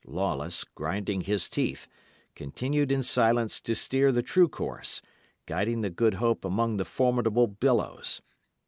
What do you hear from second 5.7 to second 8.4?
the Good Hope among the formidable billows.